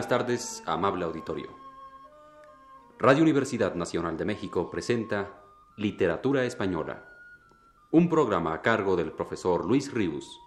[0.00, 1.50] Buenas tardes, amable auditorio.
[2.98, 5.42] Radio Universidad Nacional de México presenta
[5.76, 7.04] Literatura Española,
[7.90, 10.40] un programa a cargo del profesor Luis Ríos.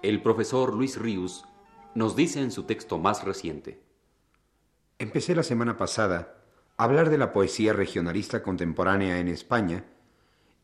[0.00, 1.44] El profesor Luis Ríos
[1.94, 3.82] nos dice en su texto más reciente.
[4.98, 6.45] Empecé la semana pasada
[6.76, 9.84] hablar de la poesía regionalista contemporánea en España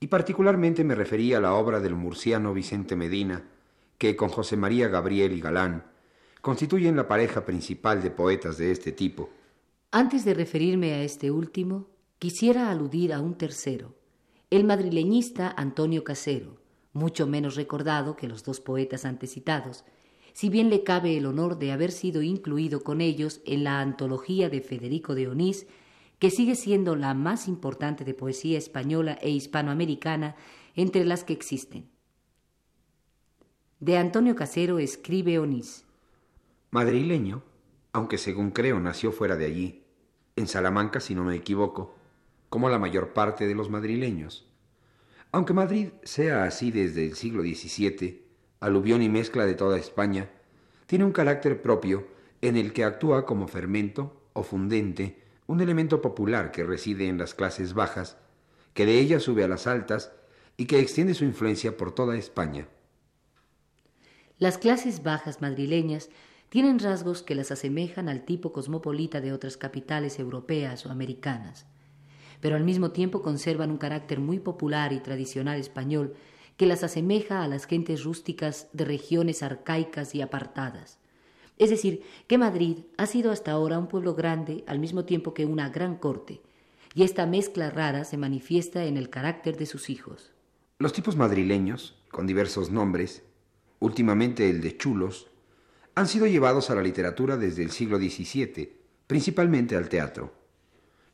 [0.00, 3.44] y particularmente me refería a la obra del murciano Vicente Medina,
[3.98, 5.84] que con José María Gabriel y Galán
[6.40, 9.30] constituyen la pareja principal de poetas de este tipo.
[9.92, 11.86] Antes de referirme a este último,
[12.18, 13.94] quisiera aludir a un tercero,
[14.50, 16.58] el madrileñista Antonio Casero,
[16.92, 19.84] mucho menos recordado que los dos poetas antecitados,
[20.34, 24.50] si bien le cabe el honor de haber sido incluido con ellos en la antología
[24.50, 25.66] de Federico de Onís,
[26.22, 30.36] que sigue siendo la más importante de poesía española e hispanoamericana
[30.76, 31.90] entre las que existen.
[33.80, 35.84] De Antonio Casero escribe Onís.
[36.70, 37.42] Madrileño,
[37.92, 39.82] aunque según creo nació fuera de allí,
[40.36, 41.96] en Salamanca si no me equivoco,
[42.50, 44.46] como la mayor parte de los madrileños.
[45.32, 48.24] Aunque Madrid sea así desde el siglo XVII,
[48.60, 50.30] aluvión y mezcla de toda España,
[50.86, 52.06] tiene un carácter propio
[52.42, 57.34] en el que actúa como fermento o fundente, un elemento popular que reside en las
[57.34, 58.16] clases bajas,
[58.74, 60.12] que de ellas sube a las altas
[60.56, 62.68] y que extiende su influencia por toda España.
[64.38, 66.10] Las clases bajas madrileñas
[66.48, 71.66] tienen rasgos que las asemejan al tipo cosmopolita de otras capitales europeas o americanas
[72.42, 76.14] pero al mismo tiempo conservan un carácter muy popular y tradicional español
[76.56, 80.98] que las asemeja a las gentes rústicas de regiones arcaicas y apartadas.
[81.62, 85.46] Es decir, que Madrid ha sido hasta ahora un pueblo grande al mismo tiempo que
[85.46, 86.40] una gran corte,
[86.92, 90.32] y esta mezcla rara se manifiesta en el carácter de sus hijos.
[90.78, 93.22] Los tipos madrileños, con diversos nombres,
[93.78, 95.28] últimamente el de chulos,
[95.94, 100.32] han sido llevados a la literatura desde el siglo XVII, principalmente al teatro.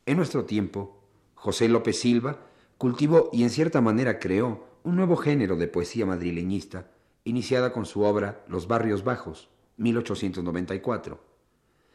[0.07, 1.03] En nuestro tiempo,
[1.35, 2.47] José López Silva
[2.79, 6.91] cultivó y en cierta manera creó un nuevo género de poesía madrileñista,
[7.25, 11.19] iniciada con su obra Los Barrios Bajos, 1894.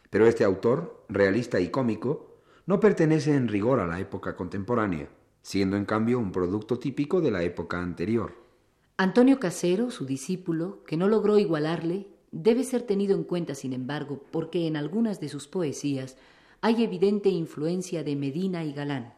[0.09, 5.09] Pero este autor, realista y cómico, no pertenece en rigor a la época contemporánea,
[5.41, 8.33] siendo en cambio un producto típico de la época anterior.
[8.97, 14.23] Antonio Casero, su discípulo, que no logró igualarle, debe ser tenido en cuenta, sin embargo,
[14.31, 16.17] porque en algunas de sus poesías
[16.61, 19.13] hay evidente influencia de Medina y Galán,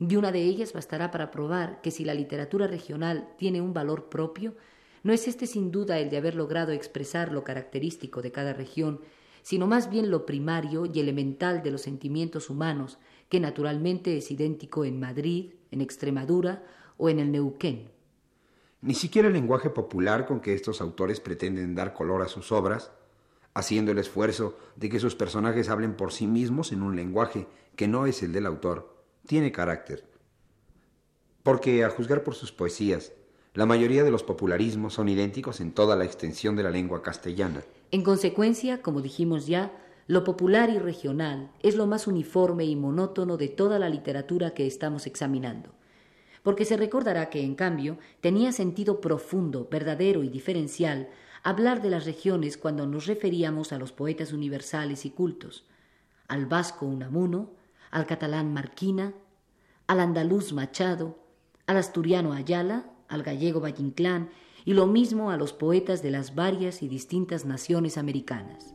[0.00, 4.08] de una de ellas bastará para probar que si la literatura regional tiene un valor
[4.08, 4.56] propio,
[5.02, 9.00] no es este sin duda el de haber logrado expresar lo característico de cada región,
[9.42, 14.84] sino más bien lo primario y elemental de los sentimientos humanos, que naturalmente es idéntico
[14.84, 16.62] en Madrid, en Extremadura
[16.98, 17.90] o en el Neuquén.
[18.82, 22.92] Ni siquiera el lenguaje popular con que estos autores pretenden dar color a sus obras,
[23.54, 27.46] haciendo el esfuerzo de que sus personajes hablen por sí mismos en un lenguaje
[27.76, 28.94] que no es el del autor,
[29.26, 30.08] tiene carácter.
[31.42, 33.12] Porque, a juzgar por sus poesías,
[33.54, 37.62] la mayoría de los popularismos son idénticos en toda la extensión de la lengua castellana.
[37.90, 39.72] En consecuencia, como dijimos ya,
[40.06, 44.66] lo popular y regional es lo más uniforme y monótono de toda la literatura que
[44.66, 45.70] estamos examinando.
[46.42, 51.08] Porque se recordará que, en cambio, tenía sentido profundo, verdadero y diferencial
[51.42, 55.64] hablar de las regiones cuando nos referíamos a los poetas universales y cultos,
[56.28, 57.50] al vasco Unamuno,
[57.90, 59.12] al catalán Marquina,
[59.86, 61.18] al andaluz Machado,
[61.66, 63.92] al asturiano Ayala, al gallego Valle
[64.64, 68.74] y lo mismo a los poetas de las varias y distintas naciones americanas.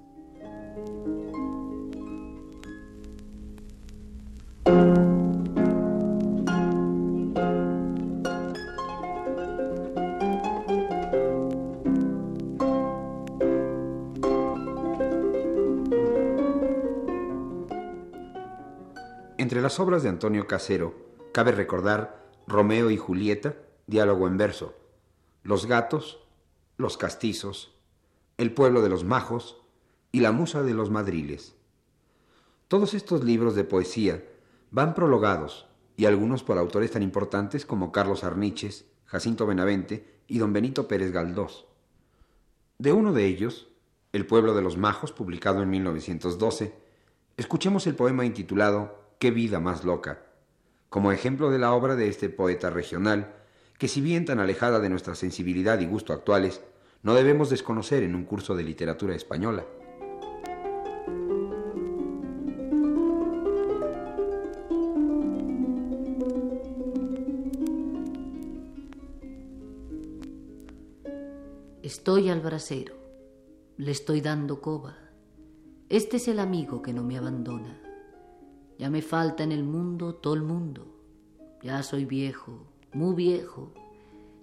[19.38, 20.96] Entre las obras de Antonio Casero
[21.32, 23.56] cabe recordar Romeo y Julieta,
[23.88, 24.76] diálogo en verso,
[25.44, 26.20] Los gatos,
[26.78, 27.74] Los castizos,
[28.38, 29.62] El pueblo de los majos
[30.12, 31.56] y La musa de los madriles.
[32.68, 34.24] Todos estos libros de poesía
[34.72, 35.68] van prologados
[35.98, 41.12] y algunos por autores tan importantes como Carlos Arniches, Jacinto Benavente y don Benito Pérez
[41.12, 41.66] Galdós.
[42.78, 43.68] De uno de ellos,
[44.12, 46.74] El pueblo de los majos, publicado en 1912,
[47.38, 50.24] escuchemos el poema intitulado Qué vida más loca,
[50.90, 53.36] como ejemplo de la obra de este poeta regional,
[53.78, 56.62] que si bien tan alejada de nuestra sensibilidad y gusto actuales,
[57.04, 59.66] no debemos desconocer en un curso de literatura española.
[71.84, 72.96] Estoy al brasero,
[73.78, 74.98] le estoy dando coba.
[75.90, 77.80] Este es el amigo que no me abandona.
[78.80, 80.88] Ya me falta en el mundo todo el mundo.
[81.62, 83.74] Ya soy viejo, muy viejo.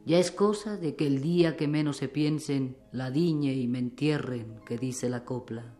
[0.04, 3.78] Ya es cosa de que el día que menos se piensen, la diñe y me
[3.78, 5.75] entierren, que dice la copla.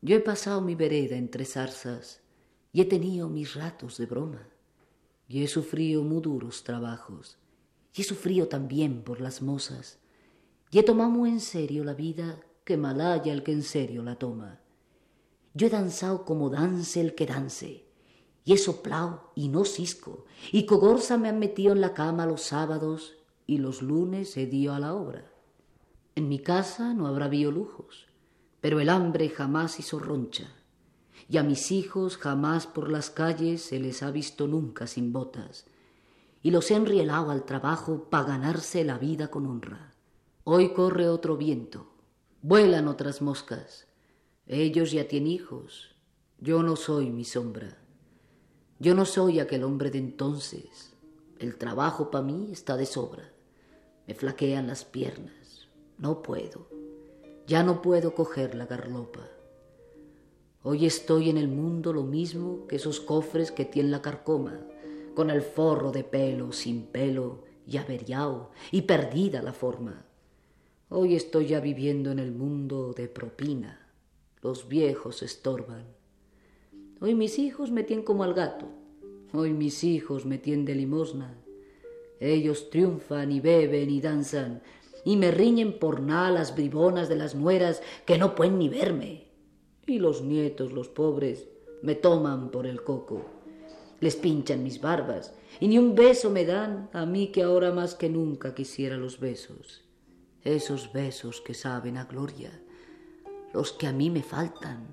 [0.00, 2.22] Yo he pasado mi vereda entre zarzas
[2.72, 4.48] y he tenido mis ratos de broma.
[5.28, 7.38] Y he sufrido muy duros trabajos
[7.94, 9.98] y he sufrido también por las mozas.
[10.70, 14.16] Y he tomado muy en serio la vida que malaya el que en serio la
[14.16, 14.60] toma.
[15.52, 17.83] Yo he danzado como dance el que dance,
[18.44, 22.42] y he soplado y no cisco, y cogorza me han metido en la cama los
[22.42, 25.30] sábados y los lunes he dio a la obra.
[26.14, 28.06] En mi casa no habrá habido lujos,
[28.60, 30.48] pero el hambre jamás hizo roncha,
[31.28, 35.66] y a mis hijos jamás por las calles se les ha visto nunca sin botas,
[36.42, 39.94] y los he enrielado al trabajo para ganarse la vida con honra.
[40.44, 41.90] Hoy corre otro viento,
[42.42, 43.86] vuelan otras moscas,
[44.46, 45.94] ellos ya tienen hijos.
[46.38, 47.78] Yo no soy mi sombra.
[48.84, 50.92] Yo no soy aquel hombre de entonces.
[51.38, 53.32] El trabajo para mí está de sobra.
[54.06, 55.68] Me flaquean las piernas.
[55.96, 56.68] No puedo.
[57.46, 59.26] Ya no puedo coger la garlopa.
[60.62, 64.60] Hoy estoy en el mundo lo mismo que esos cofres que tienen la carcoma,
[65.14, 70.04] con el forro de pelo, sin pelo, y averiado, y perdida la forma.
[70.90, 73.80] Hoy estoy ya viviendo en el mundo de propina
[74.42, 75.86] los viejos estorban.
[77.00, 78.66] Hoy mis hijos me tienen como al gato,
[79.32, 81.34] hoy mis hijos me tienen de limosna.
[82.20, 84.62] Ellos triunfan y beben y danzan
[85.04, 89.28] y me riñen por nada las bribonas de las nueras que no pueden ni verme.
[89.86, 91.48] Y los nietos, los pobres,
[91.82, 93.24] me toman por el coco,
[94.00, 97.94] les pinchan mis barbas y ni un beso me dan a mí que ahora más
[97.94, 99.84] que nunca quisiera los besos,
[100.42, 102.64] esos besos que saben a gloria
[103.54, 104.88] los que a mí me faltan,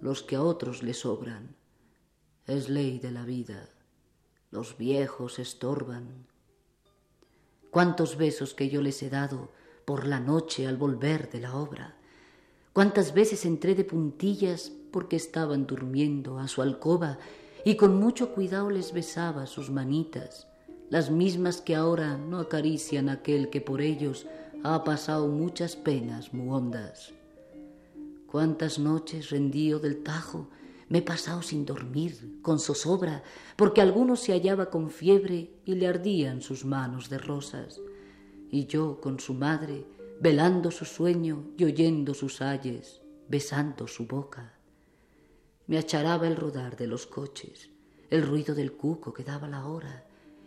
[0.00, 1.54] los que a otros le sobran.
[2.46, 3.68] Es ley de la vida,
[4.50, 6.26] los viejos estorban.
[7.70, 9.52] Cuántos besos que yo les he dado
[9.84, 11.96] por la noche al volver de la obra.
[12.72, 17.18] Cuántas veces entré de puntillas porque estaban durmiendo a su alcoba
[17.64, 20.46] y con mucho cuidado les besaba sus manitas,
[20.88, 24.26] las mismas que ahora no acarician aquel que por ellos
[24.62, 27.12] ha pasado muchas penas muy hondas.
[28.30, 30.50] Cuántas noches rendido del tajo
[30.88, 33.24] me he pasado sin dormir, con zozobra,
[33.56, 37.80] porque alguno se hallaba con fiebre y le ardían sus manos de rosas,
[38.48, 39.84] y yo con su madre,
[40.20, 44.54] velando su sueño y oyendo sus ayes, besando su boca.
[45.66, 47.70] Me acharaba el rodar de los coches,
[48.10, 50.06] el ruido del cuco que daba la hora,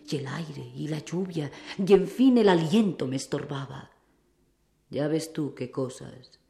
[0.09, 3.91] y el aire y la lluvia, y en fin el aliento me estorbaba.
[4.89, 6.42] Ya ves tú qué cosas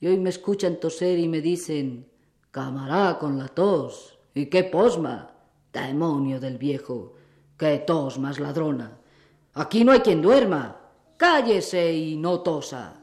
[0.00, 2.10] y hoy me escuchan toser y me dicen,
[2.50, 5.30] camará con la tos, y qué posma,
[5.72, 7.14] demonio del viejo,
[7.58, 8.98] qué tos más ladrona.
[9.52, 10.80] Aquí no hay quien duerma,
[11.18, 13.02] cállese y no tosa.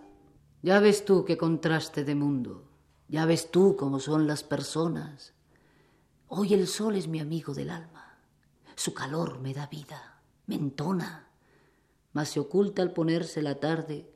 [0.63, 2.67] Ya ves tú qué contraste de mundo,
[3.07, 5.33] ya ves tú cómo son las personas.
[6.29, 8.17] Hoy el sol es mi amigo del alma,
[8.75, 11.27] su calor me da vida, me entona,
[12.13, 14.10] mas se oculta al ponerse la tarde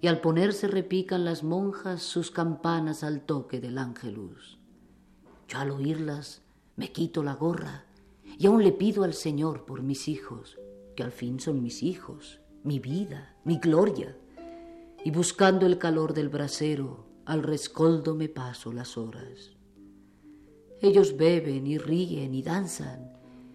[0.00, 4.58] y al ponerse repican las monjas sus campanas al toque del ángelus.
[5.48, 6.42] Yo al oírlas
[6.76, 7.84] me quito la gorra
[8.38, 10.58] y aún le pido al Señor por mis hijos,
[10.94, 14.16] que al fin son mis hijos, mi vida, mi gloria,
[15.04, 19.52] y buscando el calor del brasero, al rescoldo me paso las horas.
[20.80, 23.12] Ellos beben y ríen y danzan,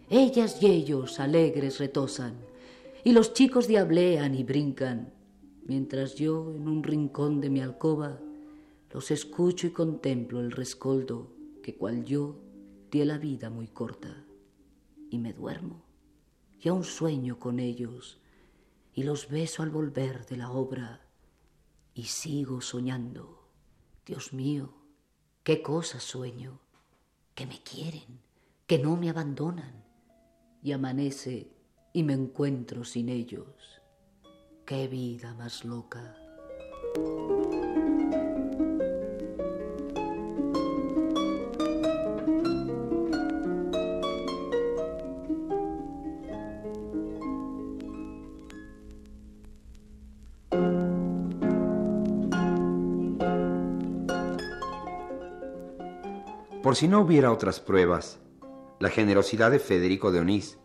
[0.10, 2.36] ellas y ellos alegres retosan,
[3.04, 5.14] y los chicos diablean y brincan,
[5.66, 8.20] mientras yo en un rincón de mi alcoba
[8.92, 11.32] los escucho y contemplo el rescoldo
[11.64, 12.40] que cual yo
[12.92, 14.26] di la vida muy corta
[15.10, 15.84] y me duermo
[16.60, 18.20] y aún sueño con ellos
[18.94, 21.08] y los beso al volver de la obra
[21.94, 23.48] y sigo soñando.
[24.06, 24.74] Dios mío,
[25.44, 26.60] qué cosas sueño,
[27.34, 28.20] que me quieren,
[28.68, 29.84] que no me abandonan
[30.62, 31.52] y amanece
[31.94, 33.81] y me encuentro sin ellos.
[34.72, 36.00] Qué vida más loca.
[56.64, 58.20] Por si no hubiera otras pruebas,
[58.80, 60.60] la generosidad de Federico de Onís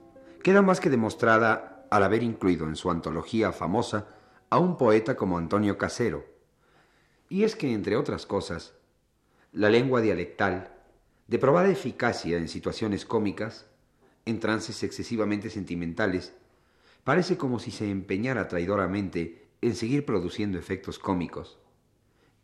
[0.44, 4.08] queda más que demostrada al haber incluido en su antología famosa
[4.50, 6.24] a un poeta como Antonio Casero.
[7.28, 8.74] Y es que, entre otras cosas,
[9.52, 10.72] la lengua dialectal,
[11.26, 13.66] de probada eficacia en situaciones cómicas,
[14.24, 16.34] en trances excesivamente sentimentales,
[17.04, 21.58] parece como si se empeñara traidoramente en seguir produciendo efectos cómicos.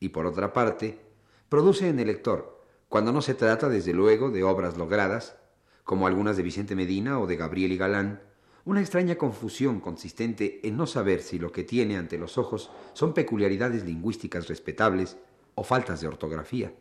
[0.00, 1.00] Y por otra parte,
[1.49, 5.37] produce en el lector, cuando no se trata desde luego de obras logradas,
[5.84, 8.22] como algunas de Vicente Medina o de Gabriel y Galán,
[8.64, 13.12] una extraña confusión consistente en no saber si lo que tiene ante los ojos son
[13.12, 15.16] peculiaridades lingüísticas respetables
[15.54, 16.73] o faltas de ortografía.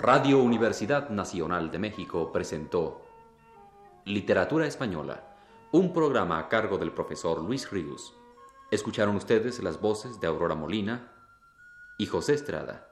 [0.00, 3.02] Radio Universidad Nacional de México presentó
[4.04, 5.36] Literatura Española,
[5.70, 8.21] un programa a cargo del profesor Luis Ríos.
[8.72, 11.12] Escucharon ustedes las voces de Aurora Molina
[11.98, 12.88] y José Estrada.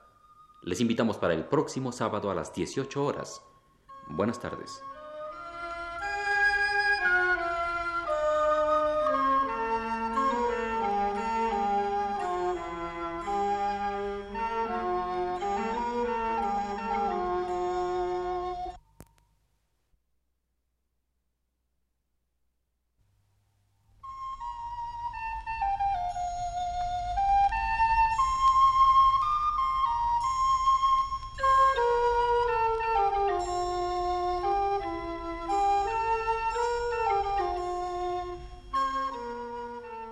[0.60, 3.42] Les invitamos para el próximo sábado a las 18 horas.
[4.06, 4.82] Buenas tardes.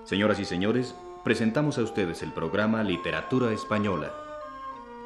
[0.09, 4.11] Señoras y señores, presentamos a ustedes el programa Literatura Española,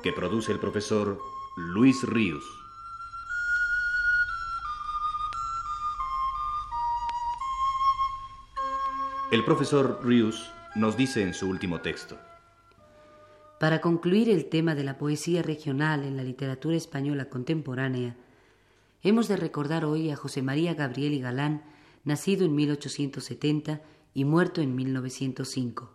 [0.01, 1.19] que produce el profesor
[1.57, 2.45] Luis Ríos.
[9.33, 12.17] El profesor Ríos nos dice en su último texto.
[13.59, 18.15] Para concluir el tema de la poesía regional en la literatura española contemporánea,
[19.03, 21.65] hemos de recordar hoy a José María Gabriel y Galán,
[22.05, 23.81] nacido en 1870
[24.15, 25.91] y muerto en 1905.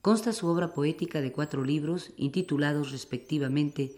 [0.00, 3.94] Consta su obra poética de cuatro libros intitulados respectivamente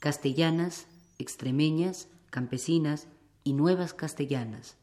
[0.00, 0.86] Castellanas,
[1.18, 3.08] Extremeñas, Campesinas
[3.42, 4.76] y Nuevas Castellanas.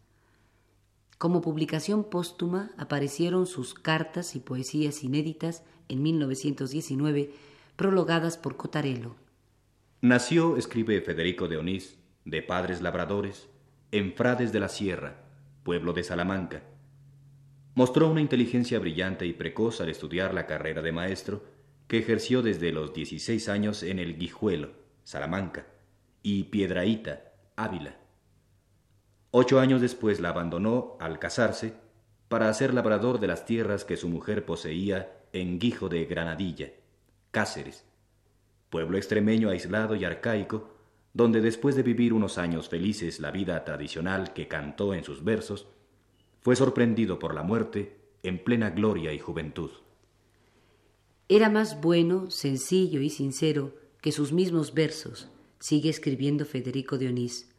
[1.19, 7.31] Como publicación póstuma aparecieron sus cartas y poesías inéditas en 1919,
[7.75, 9.15] prologadas por Cotarelo.
[10.01, 13.47] Nació, escribe Federico de Onís, de padres labradores,
[13.91, 15.23] en Frades de la Sierra,
[15.63, 16.63] pueblo de Salamanca
[17.75, 21.43] Mostró una inteligencia brillante y precoz al estudiar la carrera de maestro,
[21.87, 24.71] que ejerció desde los 16 años en el Guijuelo,
[25.03, 25.65] Salamanca,
[26.21, 27.97] y Piedraíta, Ávila.
[29.31, 31.73] Ocho años después la abandonó al casarse
[32.29, 36.71] para ser labrador de las tierras que su mujer poseía en Guijo de Granadilla,
[37.31, 37.85] Cáceres,
[38.69, 40.69] pueblo extremeño aislado y arcaico,
[41.13, 45.67] donde después de vivir unos años felices la vida tradicional que cantó en sus versos,
[46.43, 49.71] fue sorprendido por la muerte en plena gloria y juventud.
[51.29, 57.49] Era más bueno, sencillo y sincero que sus mismos versos, sigue escribiendo Federico de Onís.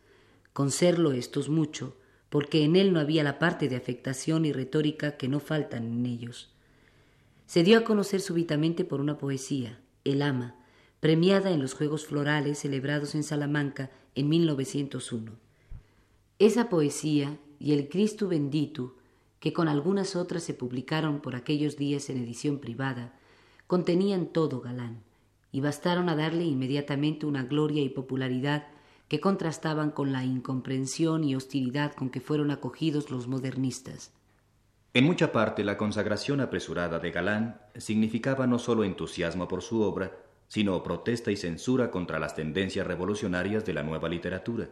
[0.52, 1.96] Con serlo estos mucho,
[2.28, 6.04] porque en él no había la parte de afectación y retórica que no faltan en
[6.04, 6.52] ellos.
[7.46, 10.56] Se dio a conocer súbitamente por una poesía, El ama,
[11.00, 15.32] premiada en los Juegos Florales celebrados en Salamanca en 1901.
[16.38, 18.96] Esa poesía y el Cristo bendito,
[19.40, 23.18] que con algunas otras se publicaron por aquellos días en edición privada,
[23.66, 25.02] contenían todo galán,
[25.52, 28.66] y bastaron a darle inmediatamente una gloria y popularidad
[29.08, 34.12] que contrastaban con la incomprensión y hostilidad con que fueron acogidos los modernistas.
[34.94, 40.16] En mucha parte la consagración apresurada de Galán significaba no solo entusiasmo por su obra,
[40.48, 44.70] sino protesta y censura contra las tendencias revolucionarias de la nueva literatura.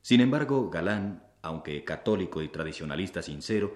[0.00, 3.74] Sin embargo, Galán aunque católico y tradicionalista sincero,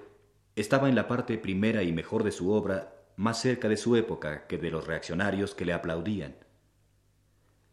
[0.57, 4.47] estaba en la parte primera y mejor de su obra más cerca de su época
[4.47, 6.37] que de los reaccionarios que le aplaudían.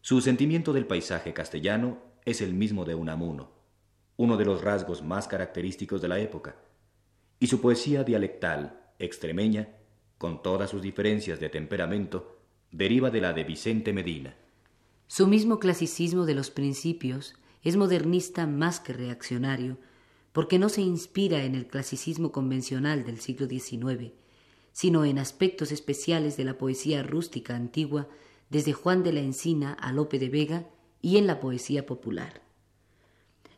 [0.00, 3.50] Su sentimiento del paisaje castellano es el mismo de Unamuno,
[4.16, 6.56] uno de los rasgos más característicos de la época,
[7.38, 9.68] y su poesía dialectal, extremeña,
[10.18, 12.38] con todas sus diferencias de temperamento,
[12.70, 14.36] deriva de la de Vicente Medina.
[15.08, 19.78] Su mismo clasicismo de los principios es modernista más que reaccionario,
[20.32, 24.12] porque no se inspira en el clasicismo convencional del siglo XIX,
[24.72, 28.08] sino en aspectos especiales de la poesía rústica antigua,
[28.50, 30.66] desde Juan de la Encina a Lope de Vega
[31.00, 32.42] y en la poesía popular.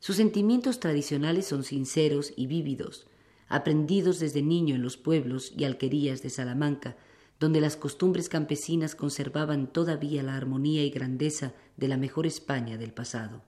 [0.01, 3.07] Sus sentimientos tradicionales son sinceros y vívidos,
[3.49, 6.97] aprendidos desde niño en los pueblos y alquerías de Salamanca,
[7.41, 12.93] donde las costumbres campesinas conservaban todavía la armonía y grandeza de la mejor España del
[12.93, 13.43] pasado.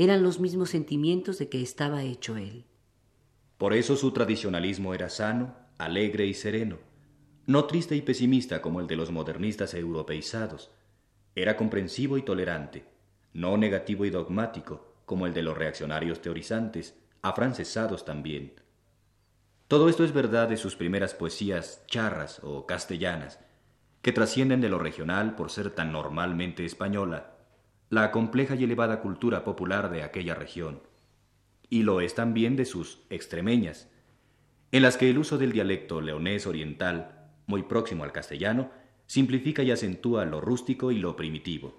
[0.00, 2.66] Eran los mismos sentimientos de que estaba hecho él.
[3.56, 6.78] Por eso su tradicionalismo era sano, alegre y sereno,
[7.46, 10.70] no triste y pesimista como el de los modernistas europeizados.
[11.34, 12.84] Era comprensivo y tolerante,
[13.32, 18.52] no negativo y dogmático como el de los reaccionarios teorizantes, afrancesados también.
[19.66, 23.40] Todo esto es verdad de sus primeras poesías charras o castellanas,
[24.02, 27.37] que trascienden de lo regional por ser tan normalmente española,
[27.90, 30.80] la compleja y elevada cultura popular de aquella región,
[31.70, 33.88] y lo es también de sus extremeñas,
[34.72, 38.70] en las que el uso del dialecto leonés oriental, muy próximo al castellano,
[39.06, 41.74] simplifica y acentúa lo rústico y lo primitivo.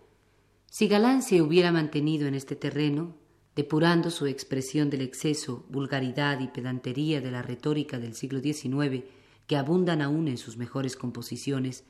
[0.66, 3.16] Si Galán se hubiera mantenido en este terreno,
[3.56, 9.04] depurando su expresión del exceso, vulgaridad y pedantería de la retórica del siglo XIX,
[9.46, 11.84] que abundan aún en sus mejores composiciones,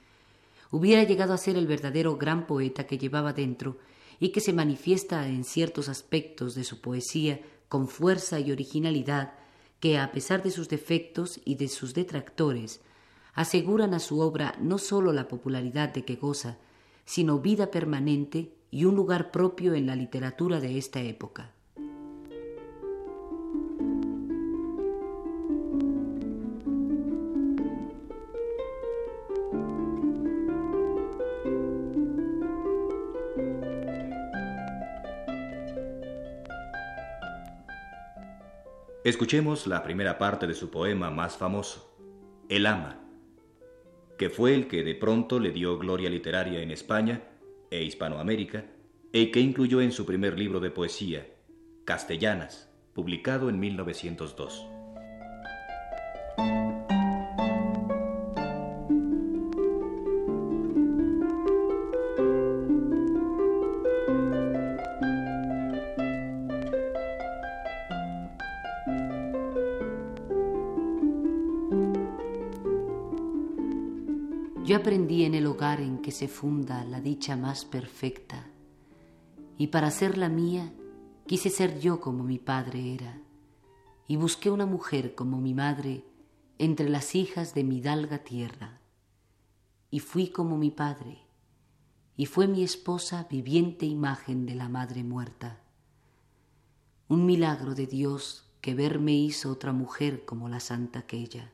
[0.71, 3.77] hubiera llegado a ser el verdadero gran poeta que llevaba dentro
[4.19, 9.33] y que se manifiesta en ciertos aspectos de su poesía con fuerza y originalidad
[9.79, 12.81] que, a pesar de sus defectos y de sus detractores,
[13.33, 16.57] aseguran a su obra no sólo la popularidad de que goza,
[17.05, 21.53] sino vida permanente y un lugar propio en la literatura de esta época.
[39.10, 41.98] Escuchemos la primera parte de su poema más famoso,
[42.48, 43.02] El ama,
[44.19, 47.24] que fue el que de pronto le dio gloria literaria en España
[47.72, 48.65] e Hispanoamérica,
[49.12, 51.26] e que incluyó en su primer libro de poesía,
[51.86, 54.67] Castellanas, publicado en 1902.
[74.69, 78.45] Yo aprendí en el hogar en que se funda la dicha más perfecta,
[79.58, 80.71] y para ser la mía
[81.25, 83.19] quise ser yo como mi padre era,
[84.08, 86.03] y busqué una mujer como mi madre
[86.60, 88.79] entre las hijas de mi dalga tierra,
[89.89, 91.17] y fui como mi padre,
[92.15, 95.63] y fue mi esposa viviente imagen de la madre muerta.
[97.08, 101.53] Un milagro de Dios que verme hizo otra mujer como la santa aquella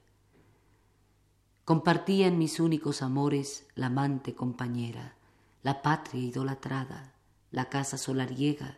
[1.65, 5.15] Compartían mis únicos amores la amante compañera,
[5.63, 7.15] la patria idolatrada,
[7.49, 8.78] la casa solariega,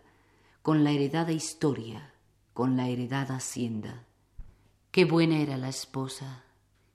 [0.62, 2.13] con la heredada historia,
[2.54, 4.06] con la heredada hacienda.
[4.91, 6.45] Qué buena era la esposa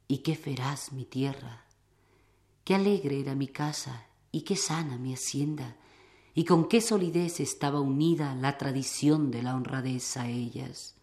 [0.08, 1.66] y qué feraz mi tierra.
[2.64, 5.76] Qué alegre era mi casa y qué sana mi hacienda,
[6.34, 10.94] y con qué solidez estaba unida la tradición de la honradez a ellas.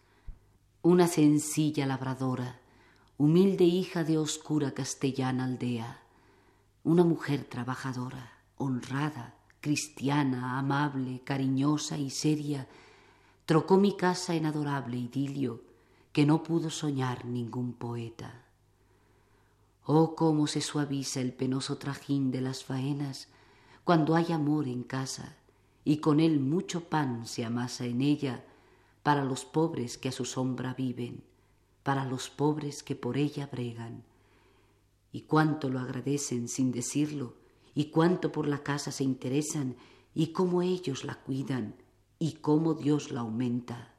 [0.81, 2.59] Una sencilla labradora,
[3.19, 5.99] humilde hija de oscura castellana aldea,
[6.85, 12.69] una mujer trabajadora, honrada, cristiana, amable, cariñosa y seria,
[13.45, 15.61] trocó mi casa en adorable idilio
[16.13, 18.45] que no pudo soñar ningún poeta.
[19.83, 23.27] Oh, cómo se suaviza el penoso trajín de las faenas
[23.83, 25.35] cuando hay amor en casa
[25.83, 28.45] y con él mucho pan se amasa en ella
[29.03, 31.27] para los pobres que a su sombra viven
[31.83, 34.03] para los pobres que por ella bregan.
[35.11, 37.35] Y cuánto lo agradecen sin decirlo,
[37.73, 39.75] y cuánto por la casa se interesan,
[40.13, 41.75] y cómo ellos la cuidan,
[42.19, 43.93] y cómo Dios la aumenta.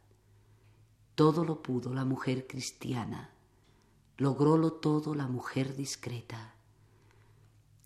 [1.14, 3.30] Todo lo pudo la mujer cristiana,
[4.18, 6.54] logrólo todo la mujer discreta.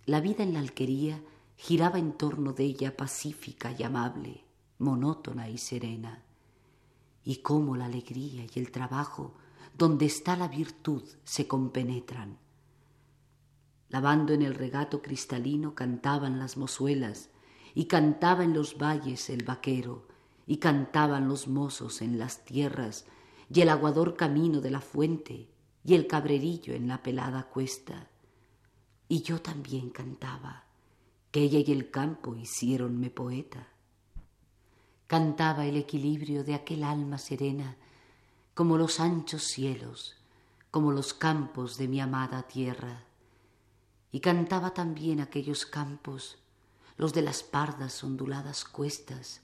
[0.07, 1.23] La vida en la alquería
[1.57, 4.45] giraba en torno de ella pacífica y amable,
[4.79, 6.23] monótona y serena.
[7.25, 9.35] Y cómo la alegría y el trabajo
[9.77, 12.39] donde está la virtud, se compenetran.
[13.89, 17.31] Lavando en el regato cristalino cantaban las mozuelas,
[17.75, 20.07] y cantaba en los valles el vaquero,
[20.47, 23.07] y cantaban los mozos en las tierras,
[23.53, 25.49] y el aguador camino de la fuente,
[25.85, 28.09] y el cabrerillo en la pelada cuesta.
[29.09, 30.65] Y yo también cantaba,
[31.31, 33.69] que ella y el campo hiciéronme poeta.
[35.09, 37.77] Cantaba el equilibrio de aquel alma serena,
[38.55, 40.14] como los anchos cielos,
[40.71, 43.03] como los campos de mi amada tierra.
[44.12, 46.38] Y cantaba también aquellos campos,
[46.97, 49.40] los de las pardas onduladas cuestas,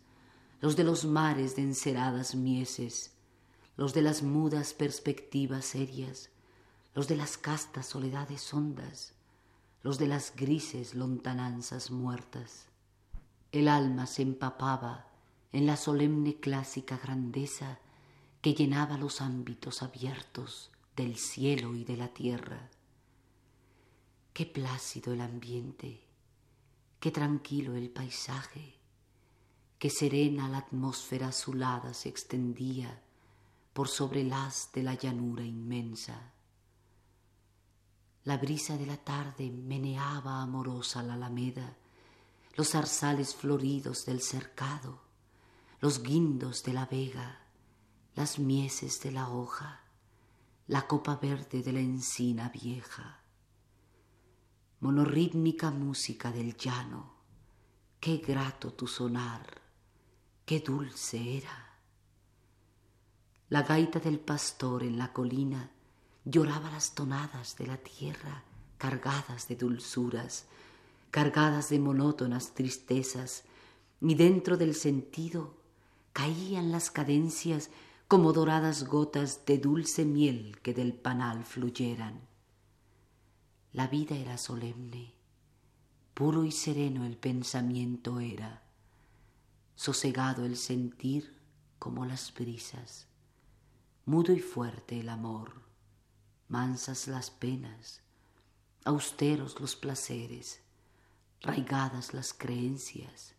[0.61, 3.13] los de los mares de enceradas mieses,
[3.77, 6.31] los de las mudas perspectivas serias,
[6.95, 9.15] los de las castas soledades hondas,
[9.83, 12.67] los de las grises lontananzas muertas.
[13.51, 15.07] El alma se empapaba
[15.53, 17.81] en la solemne clásica grandeza
[18.41, 22.71] que llenaba los ámbitos abiertos del cielo y de la tierra.
[24.33, 26.07] Qué plácido el ambiente,
[27.01, 28.79] qué tranquilo el paisaje,
[29.79, 33.03] qué serena la atmósfera azulada se extendía
[33.75, 36.33] por sobre las de la llanura inmensa.
[38.25, 41.77] La brisa de la tarde meneaba amorosa la alameda,
[42.57, 45.01] los zarzales floridos del cercado,
[45.81, 47.41] los guindos de la vega,
[48.15, 49.81] las mieses de la hoja,
[50.67, 53.21] la copa verde de la encina vieja.
[54.81, 57.15] Monorítmica música del llano,
[58.01, 59.61] qué grato tu sonar,
[60.45, 61.77] qué dulce era.
[63.49, 65.71] La gaita del pastor en la colina
[66.25, 68.45] lloraba las tonadas de la tierra
[68.81, 70.47] cargadas de dulzuras,
[71.11, 73.45] cargadas de monótonas tristezas,
[74.01, 75.53] y dentro del sentido
[76.15, 77.69] caían las cadencias
[78.11, 82.23] como doradas gotas de dulce miel que del panal fluyeran.
[83.73, 85.15] La vida era solemne,
[86.13, 88.65] puro y sereno el pensamiento era,
[89.77, 91.39] sosegado el sentir
[91.79, 93.07] como las brisas,
[94.07, 95.63] mudo y fuerte el amor
[96.49, 98.01] mansas las penas,
[98.85, 100.61] austeros los placeres,
[101.43, 103.37] raigadas las creencias,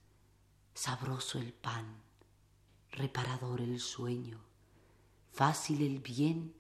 [0.74, 2.02] sabroso el pan,
[2.94, 4.40] reparador el sueño,
[5.32, 6.54] fácil el bien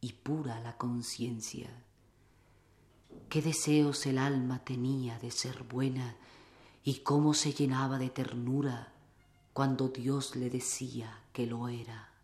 [0.00, 1.70] y pura la conciencia.
[3.28, 6.16] Qué deseos el alma tenía de ser buena
[6.84, 8.92] y cómo se llenaba de ternura
[9.52, 12.15] cuando Dios le decía que lo era.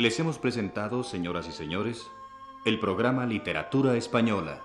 [0.00, 2.10] Les hemos presentado, señoras y señores,
[2.64, 4.62] el programa Literatura Española,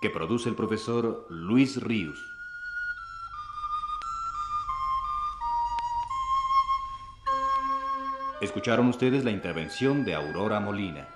[0.00, 2.24] que produce el profesor Luis Ríos.
[8.40, 11.08] Escucharon ustedes la intervención de Aurora Molina.